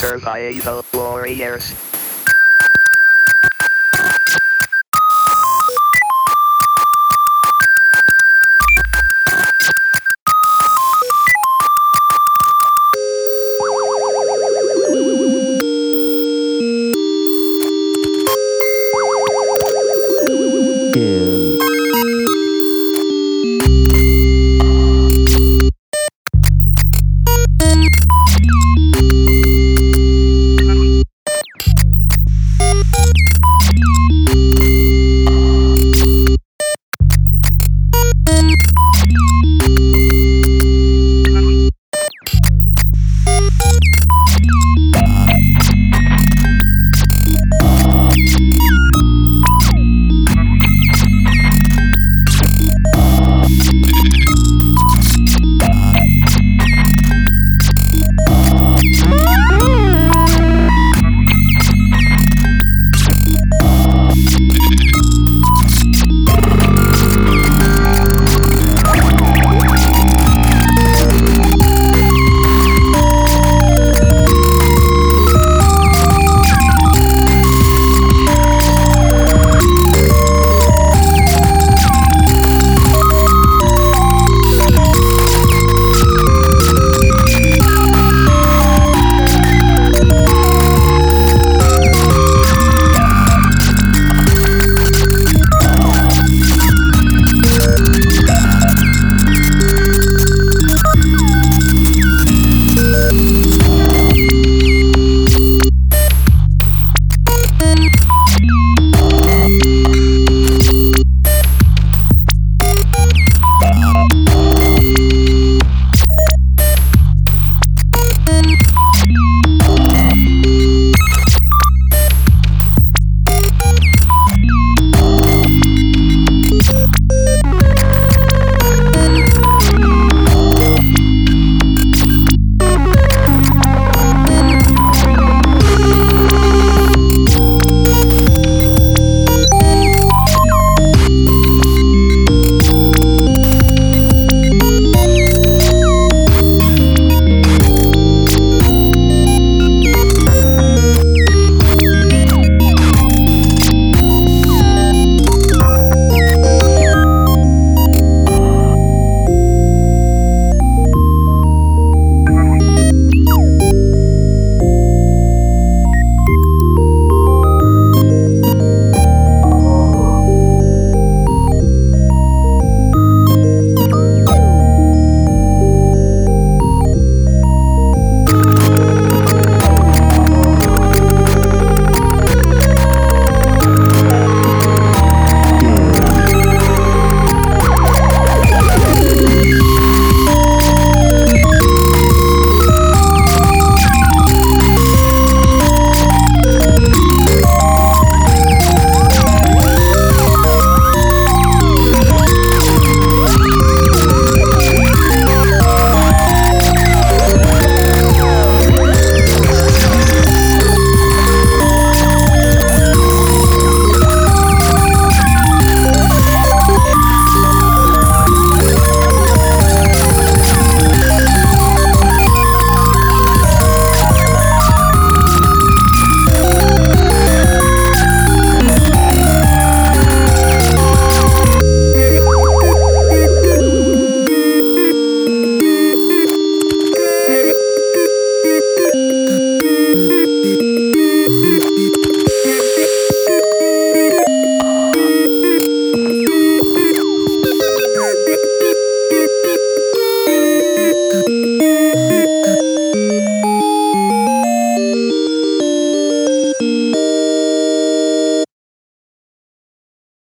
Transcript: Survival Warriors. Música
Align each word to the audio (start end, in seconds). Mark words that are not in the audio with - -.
Survival 0.00 0.82
Warriors. 0.94 1.89
Música 38.50 39.39